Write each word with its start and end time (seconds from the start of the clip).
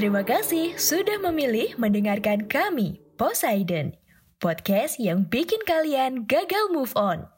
Terima 0.00 0.24
kasih 0.24 0.80
sudah 0.80 1.20
memilih 1.20 1.76
mendengarkan 1.76 2.48
kami, 2.48 3.04
Poseidon, 3.20 3.92
podcast 4.40 4.96
yang 4.96 5.28
bikin 5.28 5.60
kalian 5.68 6.24
gagal 6.24 6.72
move 6.72 6.88
on. 6.96 7.28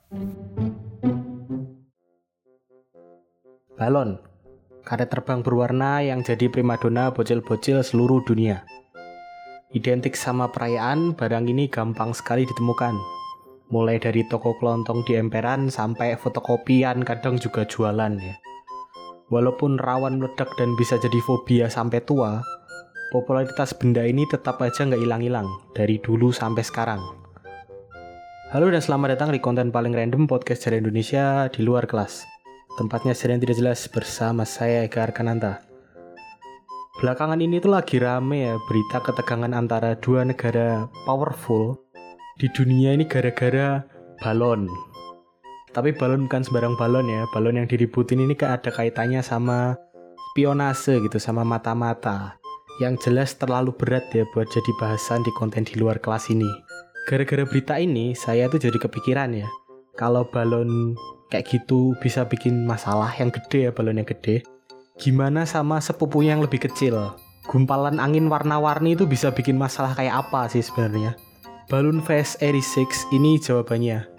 Balon, 3.74 4.22
karet 4.86 5.10
terbang 5.10 5.42
berwarna 5.42 6.06
yang 6.06 6.22
jadi 6.22 6.46
primadona 6.46 7.10
bocil-bocil 7.10 7.82
seluruh 7.82 8.22
dunia. 8.22 8.62
Identik 9.74 10.14
sama 10.14 10.46
perayaan, 10.46 11.18
barang 11.18 11.50
ini 11.50 11.66
gampang 11.66 12.14
sekali 12.14 12.46
ditemukan. 12.46 12.94
Mulai 13.74 13.98
dari 13.98 14.22
toko 14.30 14.54
kelontong 14.62 15.02
di 15.02 15.18
emperan 15.18 15.66
sampai 15.66 16.14
fotokopian 16.14 17.02
kadang 17.02 17.42
juga 17.42 17.66
jualan 17.66 18.22
ya. 18.22 18.38
Walaupun 19.32 19.80
rawan 19.80 20.20
meledak 20.20 20.52
dan 20.60 20.76
bisa 20.76 21.00
jadi 21.00 21.16
fobia 21.24 21.72
sampai 21.72 22.04
tua, 22.04 22.44
popularitas 23.16 23.72
benda 23.72 24.04
ini 24.04 24.28
tetap 24.28 24.60
aja 24.60 24.84
nggak 24.84 25.00
hilang-hilang 25.00 25.48
dari 25.72 25.96
dulu 25.96 26.28
sampai 26.36 26.60
sekarang. 26.60 27.00
Halo 28.52 28.68
dan 28.68 28.84
selamat 28.84 29.16
datang 29.16 29.32
di 29.32 29.40
konten 29.40 29.72
paling 29.72 29.96
random 29.96 30.28
podcast 30.28 30.68
dari 30.68 30.84
Indonesia 30.84 31.48
di 31.48 31.64
luar 31.64 31.88
kelas. 31.88 32.28
Tempatnya 32.76 33.16
sering 33.16 33.40
tidak 33.40 33.56
jelas 33.56 33.88
bersama 33.88 34.44
saya 34.44 34.84
Eka 34.84 35.00
Arkananta. 35.00 35.64
Belakangan 37.00 37.40
ini 37.40 37.56
tuh 37.56 37.72
lagi 37.72 37.96
rame 38.04 38.52
ya 38.52 38.60
berita 38.68 39.00
ketegangan 39.00 39.56
antara 39.56 39.96
dua 39.96 40.28
negara 40.28 40.92
powerful 41.08 41.80
di 42.36 42.52
dunia 42.52 42.92
ini 42.92 43.08
gara-gara 43.08 43.80
balon. 44.20 44.91
Tapi 45.72 45.96
balon 45.96 46.28
bukan 46.28 46.44
sembarang 46.44 46.76
balon 46.76 47.08
ya. 47.08 47.24
Balon 47.32 47.56
yang 47.56 47.68
diributin 47.68 48.20
ini 48.20 48.36
ada 48.44 48.68
kaitannya 48.68 49.24
sama 49.24 49.76
spionase 50.32 51.00
gitu, 51.00 51.16
sama 51.16 51.44
mata-mata. 51.48 52.36
Yang 52.80 53.08
jelas 53.08 53.36
terlalu 53.36 53.72
berat 53.76 54.04
ya 54.12 54.28
buat 54.32 54.48
jadi 54.52 54.72
bahasan 54.80 55.24
di 55.24 55.32
konten 55.36 55.64
di 55.64 55.76
luar 55.80 56.00
kelas 56.00 56.28
ini. 56.28 56.48
Gara-gara 57.08 57.44
berita 57.48 57.80
ini, 57.80 58.12
saya 58.12 58.48
tuh 58.52 58.60
jadi 58.60 58.76
kepikiran 58.76 59.32
ya. 59.32 59.48
Kalau 59.96 60.28
balon 60.28 60.96
kayak 61.32 61.48
gitu 61.48 61.96
bisa 62.00 62.28
bikin 62.28 62.68
masalah 62.68 63.12
yang 63.16 63.32
gede 63.32 63.68
ya, 63.68 63.70
balon 63.72 64.00
yang 64.00 64.08
gede. 64.08 64.44
Gimana 65.00 65.48
sama 65.48 65.80
sepupunya 65.80 66.36
yang 66.36 66.44
lebih 66.44 66.68
kecil? 66.68 67.16
Gumpalan 67.48 67.98
angin 67.98 68.28
warna-warni 68.28 68.94
itu 68.94 69.08
bisa 69.08 69.32
bikin 69.32 69.56
masalah 69.56 69.96
kayak 69.96 70.28
apa 70.28 70.46
sih 70.52 70.62
sebenarnya? 70.62 71.16
Balloon 71.72 72.04
Fest 72.04 72.38
Eri 72.44 72.60
6 72.60 73.16
ini 73.16 73.40
jawabannya. 73.40 74.11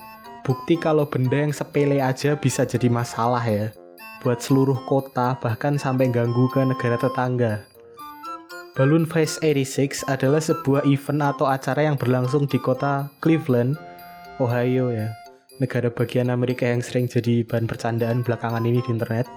Bukti 0.44 0.75
kalau 0.75 1.08
benda 1.08 1.39
yang 1.39 1.55
sepele 1.55 2.03
aja 2.03 2.36
bisa 2.36 2.67
jadi 2.67 2.91
masalah 2.91 3.44
ya. 3.47 3.72
Buat 4.19 4.44
seluruh 4.44 4.75
kota 4.83 5.39
bahkan 5.39 5.80
sampai 5.80 6.11
ganggu 6.11 6.52
ke 6.52 6.59
negara 6.67 7.00
tetangga. 7.00 7.63
Balloon 8.75 9.08
Fest 9.08 9.39
86 9.39 10.03
adalah 10.11 10.44
sebuah 10.44 10.83
event 10.83 11.22
atau 11.23 11.47
acara 11.47 11.88
yang 11.88 11.95
berlangsung 11.95 12.50
di 12.50 12.59
kota 12.59 13.08
Cleveland, 13.23 13.80
Ohio 14.44 14.91
ya. 14.91 15.16
Negara 15.63 15.88
bagian 15.88 16.27
Amerika 16.33 16.67
yang 16.67 16.83
sering 16.83 17.07
jadi 17.07 17.47
bahan 17.47 17.69
percandaan 17.69 18.25
belakangan 18.25 18.66
ini 18.67 18.83
di 18.83 18.89
internet. 18.91 19.30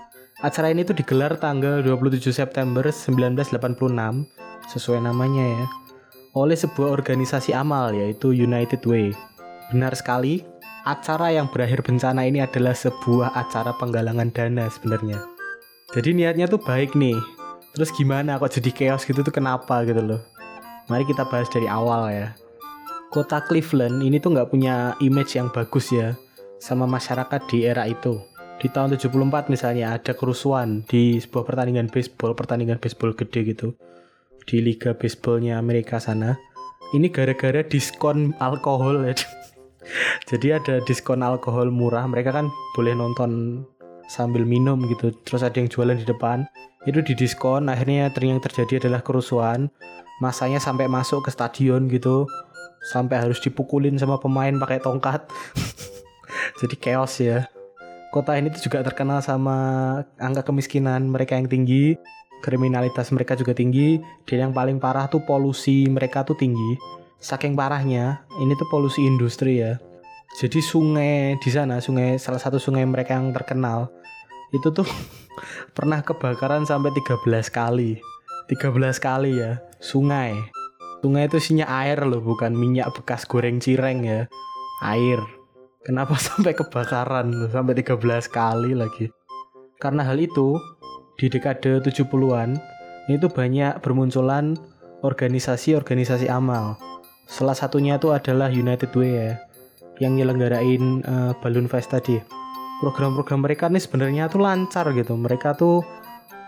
Acara 0.43 0.75
ini 0.75 0.83
tuh 0.83 0.97
digelar 0.97 1.39
tanggal 1.39 1.87
27 1.87 2.35
September 2.35 2.83
1986 2.83 3.55
sesuai 4.75 5.01
namanya 5.07 5.45
ya 5.45 5.67
oleh 6.37 6.53
sebuah 6.53 6.93
organisasi 6.93 7.57
amal 7.57 7.97
yaitu 7.97 8.37
United 8.37 8.85
Way. 8.85 9.17
Benar 9.73 9.97
sekali, 9.97 10.45
acara 10.87 11.35
yang 11.35 11.51
berakhir 11.51 11.83
bencana 11.83 12.23
ini 12.23 12.39
adalah 12.39 12.71
sebuah 12.71 13.35
acara 13.35 13.75
penggalangan 13.75 14.31
dana 14.31 14.71
sebenarnya. 14.71 15.19
Jadi 15.91 16.15
niatnya 16.15 16.47
tuh 16.47 16.63
baik 16.63 16.95
nih. 16.95 17.19
Terus 17.75 17.91
gimana 17.91 18.39
kok 18.39 18.55
jadi 18.55 18.71
chaos 18.71 19.03
gitu 19.03 19.27
tuh 19.27 19.35
kenapa 19.35 19.83
gitu 19.83 19.99
loh. 19.99 20.23
Mari 20.87 21.03
kita 21.03 21.27
bahas 21.27 21.51
dari 21.51 21.67
awal 21.67 22.15
ya. 22.15 22.29
Kota 23.11 23.43
Cleveland 23.43 23.99
ini 23.99 24.23
tuh 24.23 24.39
nggak 24.39 24.55
punya 24.55 24.95
image 25.03 25.35
yang 25.35 25.51
bagus 25.51 25.91
ya 25.91 26.15
sama 26.63 26.87
masyarakat 26.87 27.43
di 27.51 27.67
era 27.67 27.85
itu. 27.91 28.23
Di 28.57 28.71
tahun 28.71 28.95
74 28.97 29.53
misalnya 29.53 29.99
ada 29.99 30.15
kerusuhan 30.17 30.87
di 30.87 31.19
sebuah 31.21 31.45
pertandingan 31.45 31.91
baseball, 31.91 32.33
pertandingan 32.33 32.79
baseball 32.79 33.13
gede 33.13 33.53
gitu. 33.53 33.75
Di 34.47 34.63
liga 34.63 34.95
baseballnya 34.95 35.59
Amerika 35.59 35.99
sana. 35.99 36.39
Ini 36.95 37.11
gara-gara 37.11 37.67
diskon 37.67 38.33
alkohol 38.39 39.03
ya. 39.03 39.19
Jadi 40.27 40.53
ada 40.57 40.83
diskon 40.85 41.23
alkohol 41.23 41.71
murah, 41.71 42.05
mereka 42.09 42.35
kan 42.35 42.51
boleh 42.75 42.93
nonton 42.93 43.63
sambil 44.07 44.47
minum 44.47 44.83
gitu. 44.91 45.15
Terus 45.27 45.43
ada 45.43 45.57
yang 45.59 45.71
jualan 45.71 45.97
di 45.99 46.07
depan. 46.07 46.47
Itu 46.87 47.03
di 47.03 47.19
diskon, 47.19 47.67
akhirnya 47.67 48.11
yang 48.15 48.43
terjadi 48.43 48.87
adalah 48.87 49.03
kerusuhan. 49.03 49.71
Masanya 50.23 50.63
sampai 50.63 50.87
masuk 50.87 51.27
ke 51.27 51.31
stadion 51.35 51.91
gitu. 51.91 52.25
Sampai 52.95 53.19
harus 53.19 53.43
dipukulin 53.43 53.99
sama 53.99 54.17
pemain 54.23 54.55
pakai 54.55 54.79
tongkat. 54.79 55.27
Jadi 56.63 56.75
chaos 56.79 57.19
ya. 57.19 57.51
Kota 58.15 58.39
ini 58.39 58.49
tuh 58.55 58.71
juga 58.71 58.87
terkenal 58.87 59.21
sama 59.21 60.01
angka 60.17 60.47
kemiskinan 60.47 61.11
mereka 61.11 61.37
yang 61.37 61.51
tinggi, 61.51 61.99
kriminalitas 62.41 63.13
mereka 63.13 63.37
juga 63.37 63.53
tinggi, 63.53 64.01
dan 64.25 64.49
yang 64.49 64.53
paling 64.57 64.81
parah 64.81 65.11
tuh 65.11 65.21
polusi 65.27 65.85
mereka 65.91 66.25
tuh 66.25 66.39
tinggi 66.39 66.79
saking 67.21 67.57
parahnya 67.57 68.23
ini 68.39 68.53
tuh 68.57 68.69
polusi 68.69 69.05
industri 69.05 69.61
ya. 69.63 69.81
Jadi 70.37 70.61
sungai 70.61 71.41
di 71.41 71.49
sana 71.49 71.81
sungai 71.81 72.21
salah 72.21 72.37
satu 72.37 72.61
sungai 72.61 72.85
mereka 72.85 73.17
yang 73.17 73.33
terkenal 73.33 73.89
itu 74.53 74.69
tuh 74.69 74.87
pernah 75.77 76.05
kebakaran 76.05 76.69
sampai 76.69 76.93
13 76.93 77.25
kali. 77.49 77.99
13 78.53 78.77
kali 79.01 79.41
ya 79.41 79.59
sungai. 79.81 80.37
Sungai 81.01 81.31
itu 81.31 81.39
isinya 81.39 81.67
air 81.71 82.03
loh 82.03 82.19
bukan 82.19 82.53
minyak 82.53 82.93
bekas 82.95 83.25
goreng 83.25 83.63
cireng 83.63 84.05
ya. 84.05 84.21
Air. 84.85 85.23
Kenapa 85.87 86.19
sampai 86.27 86.53
kebakaran 86.53 87.33
loh 87.33 87.49
sampai 87.49 87.79
13 87.79 87.97
kali 88.29 88.77
lagi? 88.77 89.09
Karena 89.81 90.05
hal 90.05 90.21
itu 90.21 90.57
di 91.17 91.33
dekade 91.33 91.81
70-an 91.81 92.61
itu 93.09 93.27
banyak 93.31 93.81
bermunculan 93.81 94.57
organisasi-organisasi 95.01 96.27
amal 96.27 96.77
Salah 97.27 97.59
satunya 97.59 97.99
itu 97.99 98.15
adalah 98.15 98.47
United 98.49 98.95
Way 98.95 99.11
ya, 99.11 99.33
yang 99.99 100.15
nyelenggarain 100.15 101.03
uh, 101.03 101.33
Balloon 101.43 101.67
Fest 101.67 101.91
tadi. 101.91 102.23
Program-program 102.81 103.43
mereka 103.43 103.67
nih 103.67 103.83
sebenarnya 103.83 104.31
tuh 104.31 104.47
lancar 104.47 104.87
gitu. 104.95 105.19
Mereka 105.19 105.59
tuh 105.59 105.83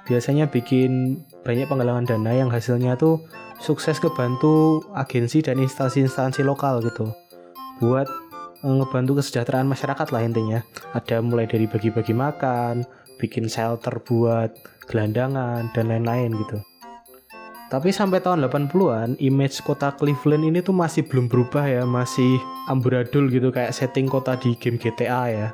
biasanya 0.06 0.46
bikin 0.48 1.20
banyak 1.42 1.66
penggalangan 1.68 2.06
dana 2.06 2.32
yang 2.32 2.48
hasilnya 2.48 2.96
tuh 2.96 3.20
sukses 3.58 3.98
kebantu 3.98 4.86
agensi 4.94 5.42
dan 5.42 5.58
instansi-instansi 5.58 6.46
lokal 6.46 6.78
gitu. 6.86 7.10
Buat 7.82 8.06
uh, 8.62 8.74
ngebantu 8.78 9.18
kesejahteraan 9.18 9.66
masyarakat 9.66 10.08
lah 10.14 10.22
intinya. 10.22 10.62
Ada 10.94 11.18
mulai 11.18 11.50
dari 11.50 11.66
bagi-bagi 11.66 12.14
makan, 12.14 12.86
bikin 13.18 13.50
shelter 13.50 13.98
buat 14.06 14.54
gelandangan 14.86 15.74
dan 15.74 15.90
lain-lain 15.90 16.38
gitu. 16.38 16.62
Tapi 17.68 17.92
sampai 17.92 18.24
tahun 18.24 18.48
80-an, 18.48 19.20
image 19.20 19.60
kota 19.60 19.92
Cleveland 19.92 20.40
ini 20.40 20.64
tuh 20.64 20.72
masih 20.72 21.04
belum 21.04 21.28
berubah 21.28 21.68
ya, 21.68 21.84
masih 21.84 22.40
amburadul 22.64 23.28
gitu 23.28 23.52
kayak 23.52 23.76
setting 23.76 24.08
kota 24.08 24.40
di 24.40 24.56
game 24.56 24.80
GTA 24.80 25.22
ya. 25.28 25.48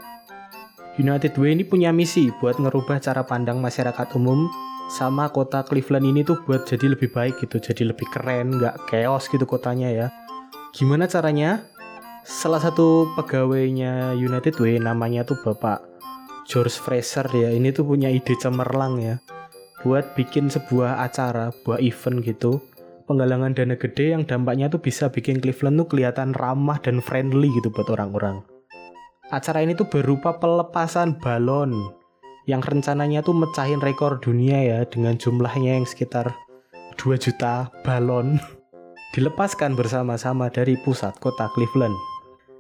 United 0.95 1.35
Way 1.35 1.59
ini 1.59 1.67
punya 1.67 1.91
misi 1.91 2.31
buat 2.39 2.55
ngerubah 2.63 3.03
cara 3.03 3.27
pandang 3.27 3.59
masyarakat 3.59 4.15
umum 4.15 4.47
sama 4.95 5.27
kota 5.27 5.67
Cleveland 5.67 6.07
ini 6.07 6.23
tuh 6.23 6.39
buat 6.47 6.63
jadi 6.63 6.95
lebih 6.95 7.11
baik 7.11 7.43
gitu, 7.43 7.59
jadi 7.59 7.91
lebih 7.91 8.07
keren, 8.15 8.63
nggak 8.63 8.95
chaos 8.95 9.27
gitu 9.27 9.43
kotanya 9.43 9.91
ya. 9.91 10.07
Gimana 10.71 11.11
caranya? 11.11 11.67
Salah 12.23 12.63
satu 12.63 13.11
pegawainya 13.19 14.15
United 14.15 14.55
Way 14.63 14.79
namanya 14.79 15.27
tuh 15.27 15.43
Bapak 15.43 15.83
George 16.47 16.79
Fraser 16.79 17.27
ya, 17.35 17.51
ini 17.51 17.75
tuh 17.75 17.83
punya 17.83 18.07
ide 18.07 18.39
cemerlang 18.39 19.03
ya 19.03 19.19
buat 19.85 20.17
bikin 20.17 20.49
sebuah 20.49 21.05
acara, 21.05 21.53
buat 21.63 21.79
event 21.85 22.25
gitu 22.25 22.65
penggalangan 23.05 23.53
dana 23.53 23.77
gede 23.77 24.17
yang 24.17 24.25
dampaknya 24.25 24.73
tuh 24.73 24.81
bisa 24.81 25.13
bikin 25.13 25.39
Cleveland 25.41 25.85
tuh 25.85 25.89
kelihatan 25.93 26.33
ramah 26.33 26.81
dan 26.81 27.05
friendly 27.05 27.53
gitu 27.61 27.69
buat 27.69 27.89
orang-orang. 27.93 28.41
Acara 29.33 29.65
ini 29.65 29.77
tuh 29.77 29.89
berupa 29.89 30.37
pelepasan 30.37 31.21
balon 31.21 31.93
yang 32.45 32.61
rencananya 32.61 33.25
tuh 33.25 33.33
mecahin 33.33 33.81
rekor 33.81 34.21
dunia 34.21 34.61
ya 34.61 34.79
dengan 34.85 35.17
jumlahnya 35.17 35.81
yang 35.81 35.89
sekitar 35.89 36.33
2 37.01 37.17
juta 37.17 37.73
balon 37.85 38.37
dilepaskan 39.17 39.77
bersama-sama 39.77 40.53
dari 40.53 40.77
pusat 40.85 41.17
kota 41.21 41.49
Cleveland. 41.57 41.97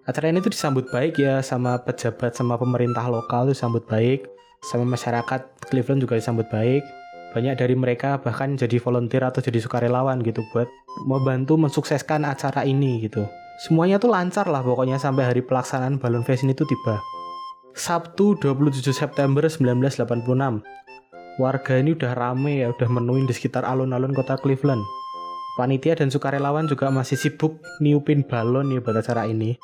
Acara 0.05 0.29
ini 0.29 0.45
tuh 0.45 0.53
disambut 0.53 0.93
baik 0.93 1.17
ya 1.17 1.41
sama 1.41 1.81
pejabat 1.81 2.37
sama 2.37 2.61
pemerintah 2.61 3.09
lokal 3.09 3.49
tuh 3.49 3.57
disambut 3.57 3.85
baik, 3.89 4.29
sama 4.61 4.85
masyarakat 4.85 5.41
Cleveland 5.73 6.05
juga 6.05 6.21
disambut 6.21 6.45
baik 6.53 6.85
banyak 7.35 7.59
dari 7.59 7.75
mereka 7.75 8.23
bahkan 8.23 8.55
jadi 8.55 8.79
volunteer 8.79 9.27
atau 9.27 9.43
jadi 9.43 9.59
sukarelawan 9.59 10.23
gitu 10.23 10.47
buat 10.55 10.71
membantu 11.11 11.59
mensukseskan 11.59 12.23
acara 12.23 12.63
ini 12.63 13.03
gitu. 13.03 13.27
Semuanya 13.67 13.99
tuh 13.99 14.15
lancar 14.15 14.47
lah 14.47 14.63
pokoknya 14.63 15.03
sampai 15.03 15.27
hari 15.27 15.43
pelaksanaan 15.43 15.99
Balloon 15.99 16.23
Fest 16.23 16.47
ini 16.47 16.55
tuh 16.55 16.71
tiba. 16.71 17.03
Sabtu 17.75 18.39
27 18.39 18.95
September 18.95 19.43
1986. 19.51 20.63
warga 21.35 21.75
ini 21.75 21.99
udah 21.99 22.15
rame 22.15 22.63
ya, 22.63 22.71
udah 22.71 22.87
menuin 22.87 23.27
di 23.27 23.35
sekitar 23.35 23.67
alun-alun 23.67 24.15
kota 24.15 24.39
Cleveland. 24.39 24.79
Panitia 25.59 25.99
dan 25.99 26.07
sukarelawan 26.07 26.71
juga 26.71 26.95
masih 26.95 27.19
sibuk 27.19 27.59
niupin 27.83 28.23
balon 28.23 28.71
ya 28.71 28.79
pada 28.79 29.03
acara 29.03 29.27
ini. 29.27 29.59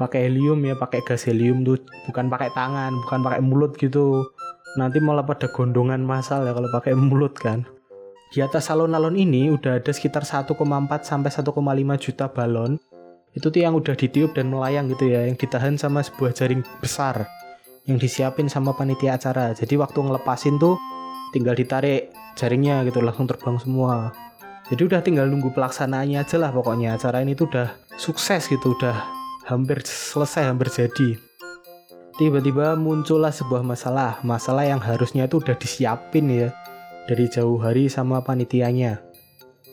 Pakai 0.00 0.32
helium 0.32 0.64
ya, 0.64 0.72
pakai 0.72 1.04
gas 1.04 1.28
helium 1.28 1.68
tuh, 1.68 1.84
bukan 2.08 2.32
pakai 2.32 2.48
tangan, 2.56 2.96
bukan 3.04 3.20
pakai 3.20 3.40
mulut 3.44 3.76
gitu. 3.76 4.24
Nanti 4.78 4.98
malah 5.02 5.26
pada 5.26 5.48
gondongan 5.52 6.00
masal 6.00 6.48
ya 6.48 6.52
kalau 6.56 6.68
pakai 6.72 6.96
mulut 6.96 7.36
kan. 7.36 7.64
Di 8.32 8.40
atas 8.40 8.72
alun-alun 8.72 9.12
ini 9.12 9.52
udah 9.52 9.76
ada 9.76 9.92
sekitar 9.92 10.24
1,4 10.24 10.56
sampai 11.04 11.28
1,5 11.28 11.52
juta 12.00 12.26
balon. 12.32 12.80
Itu 13.36 13.52
tuh 13.52 13.60
yang 13.64 13.76
udah 13.76 13.92
ditiup 13.92 14.32
dan 14.32 14.48
melayang 14.48 14.88
gitu 14.92 15.12
ya, 15.12 15.28
yang 15.28 15.36
ditahan 15.36 15.76
sama 15.76 16.00
sebuah 16.04 16.32
jaring 16.32 16.64
besar 16.80 17.28
yang 17.84 17.98
disiapin 17.98 18.46
sama 18.48 18.72
panitia 18.72 19.20
acara. 19.20 19.52
Jadi 19.52 19.74
waktu 19.76 19.98
ngelepasin 20.00 20.56
tuh 20.56 20.78
tinggal 21.32 21.56
ditarik 21.56 22.12
jaringnya 22.36 22.84
gitu 22.84 23.00
langsung 23.00 23.24
terbang 23.24 23.56
semua 23.56 24.12
jadi 24.68 24.88
udah 24.88 25.00
tinggal 25.04 25.26
nunggu 25.26 25.50
pelaksanaannya 25.56 26.22
aja 26.22 26.36
lah 26.38 26.52
pokoknya 26.52 26.96
acara 26.96 27.24
ini 27.24 27.36
tuh 27.36 27.48
udah 27.50 27.72
sukses 27.96 28.46
gitu 28.46 28.76
udah 28.76 28.94
hampir 29.48 29.82
selesai 29.84 30.48
hampir 30.48 30.68
jadi 30.70 31.18
tiba-tiba 32.22 32.78
muncullah 32.78 33.34
sebuah 33.34 33.66
masalah 33.66 34.22
masalah 34.22 34.62
yang 34.62 34.78
harusnya 34.78 35.26
itu 35.26 35.42
udah 35.42 35.58
disiapin 35.58 36.30
ya 36.30 36.54
dari 37.10 37.26
jauh 37.26 37.58
hari 37.58 37.90
sama 37.90 38.22
panitianya 38.22 39.02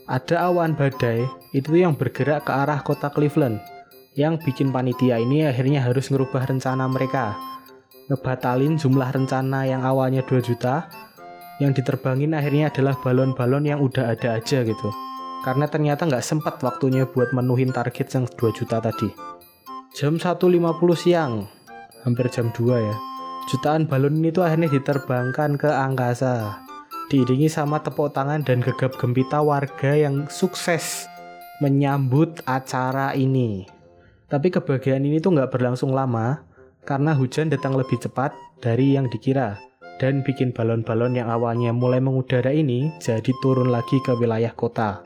ada 0.09 0.49
awan 0.49 0.73
badai 0.73 1.29
itu 1.53 1.77
yang 1.77 1.93
bergerak 1.93 2.49
ke 2.49 2.51
arah 2.57 2.81
kota 2.81 3.13
Cleveland 3.13 3.61
yang 4.17 4.41
bikin 4.41 4.73
panitia 4.73 5.21
ini 5.21 5.45
akhirnya 5.45 5.85
harus 5.85 6.09
ngerubah 6.09 6.49
rencana 6.49 6.89
mereka 6.89 7.37
ngebatalin 8.09 8.81
jumlah 8.81 9.13
rencana 9.13 9.69
yang 9.69 9.85
awalnya 9.85 10.25
2 10.25 10.41
juta 10.41 10.89
yang 11.61 11.75
diterbangin 11.75 12.33
akhirnya 12.33 12.73
adalah 12.73 12.97
balon-balon 12.97 13.67
yang 13.67 13.79
udah 13.83 14.15
ada 14.15 14.39
aja 14.39 14.63
gitu. 14.63 14.89
Karena 15.43 15.67
ternyata 15.67 16.07
nggak 16.07 16.23
sempat 16.23 16.59
waktunya 16.63 17.03
buat 17.03 17.35
menuhin 17.35 17.71
target 17.75 18.07
yang 18.15 18.25
2 18.27 18.55
juta 18.55 18.79
tadi. 18.79 19.11
Jam 19.91 20.15
1.50 20.15 20.39
siang, 20.95 21.47
hampir 22.03 22.27
jam 22.31 22.51
2 22.53 22.79
ya. 22.79 22.95
Jutaan 23.49 23.89
balon 23.89 24.21
ini 24.21 24.29
tuh 24.29 24.45
akhirnya 24.45 24.69
diterbangkan 24.69 25.57
ke 25.57 25.69
angkasa. 25.69 26.61
Diiringi 27.09 27.49
sama 27.49 27.81
tepuk 27.81 28.13
tangan 28.13 28.45
dan 28.45 28.61
gegap 28.61 28.93
gempita 29.01 29.41
warga 29.41 29.97
yang 29.97 30.29
sukses 30.29 31.09
menyambut 31.59 32.39
acara 32.45 33.17
ini. 33.17 33.65
Tapi 34.29 34.53
kebahagiaan 34.53 35.01
ini 35.01 35.17
tuh 35.17 35.33
nggak 35.33 35.49
berlangsung 35.49 35.89
lama 35.89 36.45
karena 36.85 37.17
hujan 37.17 37.49
datang 37.49 37.73
lebih 37.73 37.97
cepat 37.97 38.31
dari 38.61 38.93
yang 38.93 39.09
dikira 39.09 39.57
dan 39.99 40.23
bikin 40.23 40.55
balon-balon 40.55 41.17
yang 41.19 41.27
awalnya 41.27 41.75
mulai 41.75 41.99
mengudara 41.99 42.49
ini 42.53 42.93
jadi 43.03 43.33
turun 43.43 43.73
lagi 43.73 43.99
ke 44.05 44.15
wilayah 44.15 44.55
kota. 44.55 45.03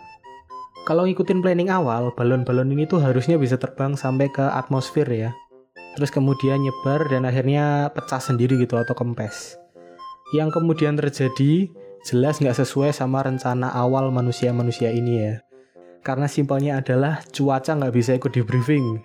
Kalau 0.83 1.07
ngikutin 1.07 1.39
planning 1.39 1.71
awal, 1.71 2.11
balon-balon 2.11 2.67
ini 2.75 2.83
tuh 2.83 2.99
harusnya 2.99 3.39
bisa 3.39 3.55
terbang 3.55 3.95
sampai 3.95 4.27
ke 4.27 4.43
atmosfer 4.43 5.07
ya. 5.07 5.31
Terus 5.93 6.09
kemudian 6.09 6.61
nyebar 6.61 7.05
dan 7.09 7.29
akhirnya 7.29 7.93
pecah 7.93 8.17
sendiri 8.17 8.57
gitu 8.57 8.77
atau 8.77 8.97
kempes. 8.97 9.61
Yang 10.33 10.57
kemudian 10.57 10.97
terjadi 10.97 11.69
jelas 12.03 12.41
nggak 12.41 12.57
sesuai 12.57 12.89
sama 12.91 13.21
rencana 13.21 13.69
awal 13.69 14.09
manusia-manusia 14.09 14.89
ini 14.89 15.13
ya. 15.21 15.33
Karena 16.01 16.25
simpelnya 16.25 16.81
adalah 16.81 17.21
cuaca 17.29 17.77
nggak 17.77 17.93
bisa 17.93 18.17
ikut 18.17 18.33
di 18.33 18.41
briefing. 18.41 18.99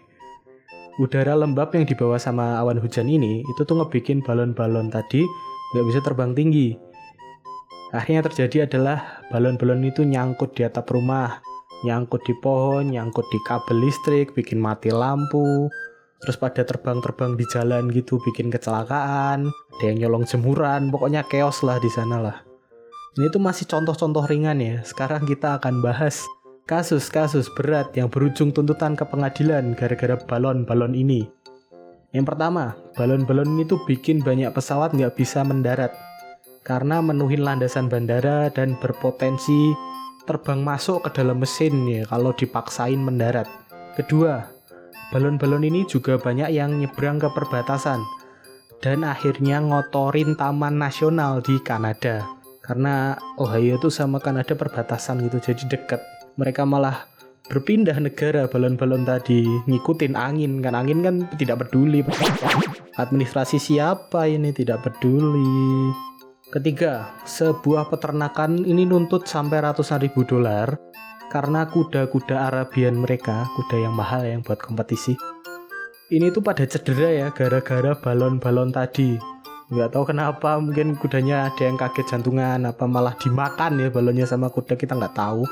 Udara 0.98 1.38
lembab 1.38 1.70
yang 1.78 1.86
dibawa 1.86 2.18
sama 2.18 2.58
awan 2.58 2.82
hujan 2.82 3.06
ini 3.06 3.46
itu 3.46 3.62
tuh 3.62 3.78
ngebikin 3.78 4.18
balon-balon 4.18 4.90
tadi 4.90 5.22
nggak 5.76 5.86
bisa 5.86 6.00
terbang 6.02 6.34
tinggi. 6.34 6.74
Akhirnya 7.94 8.26
terjadi 8.26 8.66
adalah 8.66 9.22
balon-balon 9.30 9.84
itu 9.86 10.02
nyangkut 10.02 10.58
di 10.58 10.66
atap 10.66 10.90
rumah, 10.90 11.38
nyangkut 11.86 12.20
di 12.26 12.34
pohon, 12.42 12.90
nyangkut 12.90 13.24
di 13.30 13.38
kabel 13.46 13.78
listrik, 13.80 14.34
bikin 14.34 14.58
mati 14.58 14.90
lampu, 14.92 15.70
terus 16.18 16.36
pada 16.38 16.66
terbang-terbang 16.66 17.38
di 17.38 17.44
jalan 17.50 17.90
gitu 17.94 18.18
bikin 18.22 18.50
kecelakaan, 18.50 19.48
ada 19.50 19.84
yang 19.84 19.96
nyolong 20.02 20.26
jemuran, 20.26 20.90
pokoknya 20.90 21.22
chaos 21.30 21.62
lah 21.62 21.78
di 21.78 21.90
sana 21.90 22.18
lah. 22.18 22.36
Ini 23.18 23.30
tuh 23.34 23.42
masih 23.42 23.66
contoh-contoh 23.66 24.26
ringan 24.30 24.62
ya. 24.62 24.78
Sekarang 24.86 25.26
kita 25.26 25.58
akan 25.58 25.82
bahas 25.82 26.22
kasus-kasus 26.70 27.50
berat 27.56 27.90
yang 27.98 28.06
berujung 28.06 28.54
tuntutan 28.54 28.94
ke 28.94 29.02
pengadilan 29.02 29.74
gara-gara 29.74 30.14
balon-balon 30.20 30.94
ini. 30.94 31.26
Yang 32.14 32.34
pertama, 32.34 32.78
balon-balon 32.94 33.58
ini 33.58 33.64
tuh 33.66 33.82
bikin 33.88 34.22
banyak 34.22 34.54
pesawat 34.54 34.94
nggak 34.94 35.18
bisa 35.18 35.42
mendarat 35.42 35.90
karena 36.68 37.00
menuhin 37.00 37.40
landasan 37.40 37.88
bandara 37.88 38.52
dan 38.52 38.76
berpotensi 38.76 39.72
terbang 40.28 40.60
masuk 40.60 41.08
ke 41.08 41.16
dalam 41.16 41.40
mesin 41.40 41.88
ya 41.88 42.04
kalau 42.04 42.36
dipaksain 42.36 43.00
mendarat. 43.00 43.48
Kedua, 43.96 44.44
balon-balon 45.10 45.64
ini 45.64 45.88
juga 45.88 46.20
banyak 46.20 46.52
yang 46.52 46.76
nyebrang 46.78 47.20
ke 47.20 47.28
perbatasan 47.32 48.00
dan 48.78 49.02
akhirnya 49.02 49.58
ngotorin 49.58 50.38
taman 50.38 50.78
nasional 50.78 51.42
di 51.42 51.58
Kanada. 51.62 52.26
Karena 52.62 53.16
Ohio 53.40 53.80
tuh 53.80 53.88
sama 53.88 54.20
Kanada 54.20 54.52
perbatasan 54.52 55.24
gitu 55.24 55.40
jadi 55.40 55.64
deket. 55.72 56.04
Mereka 56.36 56.68
malah 56.68 57.08
berpindah 57.48 57.96
negara 57.96 58.44
balon-balon 58.44 59.08
tadi 59.08 59.40
ngikutin 59.64 60.12
angin 60.12 60.60
kan 60.60 60.76
angin 60.76 61.00
kan 61.00 61.24
tidak 61.40 61.64
peduli 61.64 62.04
administrasi 63.00 63.56
siapa 63.56 64.28
ini 64.28 64.52
tidak 64.52 64.84
peduli 64.84 65.88
ketiga 66.52 67.16
sebuah 67.24 67.88
peternakan 67.88 68.68
ini 68.68 68.84
nuntut 68.84 69.24
sampai 69.24 69.64
ratusan 69.64 70.04
ribu 70.04 70.28
dolar 70.28 70.76
karena 71.28 71.68
kuda-kuda 71.68 72.48
Arabian 72.48 72.96
mereka 72.96 73.44
kuda 73.56 73.84
yang 73.84 73.94
mahal 73.94 74.24
yang 74.24 74.40
buat 74.40 74.56
kompetisi. 74.60 75.12
Ini 76.08 76.32
tuh 76.32 76.40
pada 76.40 76.64
cedera 76.64 77.12
ya 77.12 77.28
gara-gara 77.36 77.92
balon-balon 77.92 78.72
tadi. 78.72 79.20
Nggak 79.68 79.92
tahu 79.92 80.04
kenapa 80.08 80.56
mungkin 80.56 80.96
kudanya 80.96 81.52
ada 81.52 81.68
yang 81.68 81.76
kaget 81.76 82.16
jantungan 82.16 82.64
apa 82.64 82.88
malah 82.88 83.12
dimakan 83.20 83.76
ya 83.76 83.92
balonnya 83.92 84.24
sama 84.24 84.48
kuda 84.48 84.80
kita 84.80 84.96
nggak 84.96 85.12
tahu. 85.12 85.44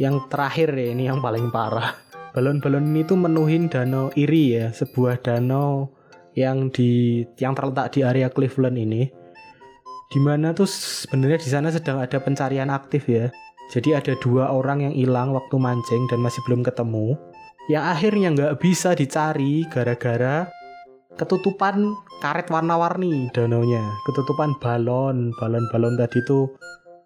Yang 0.00 0.24
terakhir 0.32 0.72
ya 0.72 0.96
ini 0.96 1.12
yang 1.12 1.20
paling 1.20 1.52
parah. 1.52 1.92
Balon-balon 2.32 2.88
ini 2.88 3.04
tuh 3.04 3.20
menuhin 3.20 3.68
danau 3.68 4.08
iri 4.16 4.56
ya 4.56 4.72
sebuah 4.72 5.20
danau 5.20 5.92
yang 6.32 6.72
di 6.72 7.20
yang 7.36 7.52
terletak 7.52 7.92
di 7.92 8.00
area 8.00 8.32
Cleveland 8.32 8.80
ini. 8.80 9.04
Di 10.08 10.18
mana 10.18 10.56
tuh 10.56 10.66
sebenarnya 10.66 11.38
di 11.44 11.48
sana 11.52 11.68
sedang 11.68 12.00
ada 12.00 12.16
pencarian 12.24 12.72
aktif 12.72 13.04
ya 13.04 13.28
jadi 13.70 14.02
ada 14.02 14.12
dua 14.18 14.50
orang 14.50 14.84
yang 14.84 14.94
hilang 14.94 15.30
waktu 15.32 15.56
mancing 15.56 16.04
dan 16.10 16.20
masih 16.20 16.42
belum 16.44 16.66
ketemu 16.66 17.14
yang 17.70 17.86
akhirnya 17.86 18.28
nggak 18.34 18.54
bisa 18.58 18.92
dicari 18.98 19.64
gara-gara 19.70 20.50
ketutupan 21.14 21.94
karet 22.20 22.50
warna-warni 22.50 23.30
danaunya 23.30 23.82
ketutupan 24.10 24.58
balon 24.58 25.30
balon-balon 25.38 25.94
tadi 25.98 26.18
tuh 26.26 26.50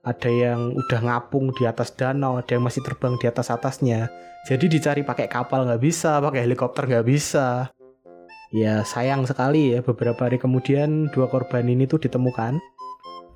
ada 0.04 0.28
yang 0.28 0.76
udah 0.76 1.00
ngapung 1.00 1.56
di 1.56 1.64
atas 1.64 1.96
danau, 1.96 2.36
ada 2.36 2.52
yang 2.52 2.60
masih 2.68 2.84
terbang 2.84 3.16
di 3.16 3.24
atas 3.24 3.48
atasnya. 3.48 4.12
Jadi 4.44 4.68
dicari 4.68 5.00
pakai 5.00 5.32
kapal 5.32 5.64
nggak 5.64 5.80
bisa, 5.80 6.20
pakai 6.20 6.44
helikopter 6.44 6.84
nggak 6.84 7.08
bisa. 7.08 7.72
Ya 8.52 8.84
sayang 8.84 9.24
sekali 9.24 9.72
ya 9.74 9.80
beberapa 9.80 10.28
hari 10.28 10.36
kemudian 10.36 11.08
dua 11.10 11.32
korban 11.32 11.64
ini 11.64 11.88
tuh 11.88 11.96
ditemukan. 12.04 12.60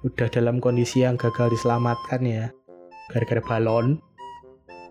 Udah 0.04 0.28
dalam 0.28 0.61
kondisi 0.61 1.02
yang 1.02 1.16
gagal 1.16 1.56
diselamatkan 1.56 2.23
ya. 2.23 2.44
Gara-gara 3.10 3.42
balon. 3.44 4.00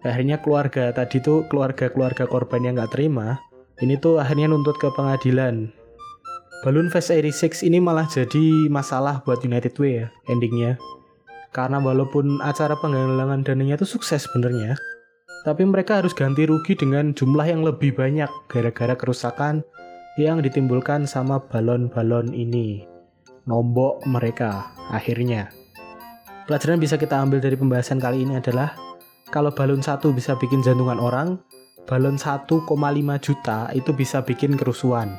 Akhirnya 0.05 0.39
keluarga 0.39 0.93
tadi 0.93 1.19
tuh 1.19 1.45
keluarga-keluarga 1.49 2.29
korban 2.29 2.63
yang 2.63 2.75
nggak 2.77 2.93
terima. 2.93 3.41
Ini 3.77 3.97
tuh 4.01 4.17
akhirnya 4.17 4.49
nuntut 4.49 4.77
ke 4.81 4.89
pengadilan. 4.93 5.69
Balloon 6.65 6.89
Fest 6.89 7.13
86 7.13 7.65
ini 7.69 7.77
malah 7.77 8.09
jadi 8.09 8.65
masalah 8.73 9.21
buat 9.21 9.45
United 9.45 9.77
Way 9.77 9.93
ya 10.01 10.07
endingnya 10.25 10.81
karena 11.57 11.81
walaupun 11.81 12.37
acara 12.45 12.77
penggalangan 12.77 13.41
dananya 13.41 13.81
itu 13.81 13.97
sukses 13.97 14.29
sebenarnya, 14.29 14.77
tapi 15.41 15.65
mereka 15.65 16.03
harus 16.03 16.13
ganti 16.13 16.45
rugi 16.45 16.77
dengan 16.77 17.17
jumlah 17.17 17.49
yang 17.49 17.65
lebih 17.65 17.97
banyak 17.97 18.29
gara-gara 18.45 18.93
kerusakan 18.93 19.65
yang 20.21 20.45
ditimbulkan 20.45 21.09
sama 21.09 21.41
balon-balon 21.49 22.29
ini. 22.29 22.85
Nombok 23.49 24.05
mereka 24.05 24.69
akhirnya. 24.93 25.49
Pelajaran 26.47 26.79
bisa 26.79 26.95
kita 26.95 27.19
ambil 27.19 27.43
dari 27.43 27.59
pembahasan 27.59 27.99
kali 27.99 28.23
ini 28.23 28.39
adalah 28.39 28.71
kalau 29.27 29.51
balon 29.51 29.83
satu 29.83 30.15
bisa 30.15 30.39
bikin 30.39 30.63
jantungan 30.63 30.95
orang, 30.95 31.35
balon 31.83 32.15
1,5 32.15 32.63
juta 33.19 33.67
itu 33.75 33.91
bisa 33.91 34.23
bikin 34.23 34.55
kerusuhan. 34.55 35.11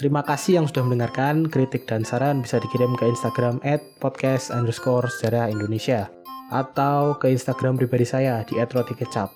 Terima 0.00 0.24
kasih 0.24 0.64
yang 0.64 0.66
sudah 0.66 0.88
mendengarkan. 0.88 1.44
Kritik 1.52 1.84
dan 1.84 2.08
saran 2.08 2.40
bisa 2.40 2.56
dikirim 2.56 2.96
ke 2.96 3.04
Instagram 3.04 3.60
at 3.60 3.84
podcast 4.00 4.48
underscore 4.48 5.12
sejarah 5.12 5.52
Indonesia 5.52 6.08
atau 6.48 7.20
ke 7.20 7.28
Instagram 7.28 7.76
pribadi 7.76 8.08
saya 8.08 8.40
di 8.48 8.56
@rotikecap. 8.56 9.28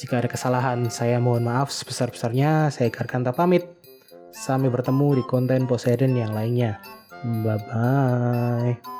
Jika 0.00 0.24
ada 0.24 0.32
kesalahan, 0.32 0.88
saya 0.88 1.20
mohon 1.20 1.44
maaf 1.44 1.68
sebesar-besarnya. 1.68 2.72
Saya 2.72 2.88
Garkanta 2.88 3.36
pamit. 3.36 3.68
Sampai 4.32 4.72
bertemu 4.72 5.20
di 5.20 5.24
konten 5.28 5.68
Poseidon 5.68 6.16
yang 6.16 6.32
lainnya. 6.32 6.80
Bye-bye. 7.20 8.99